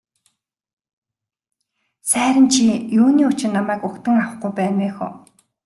[2.09, 2.63] Сайран чи
[2.99, 5.07] юуны учир намайг угтан авахгүй байна вэ хө.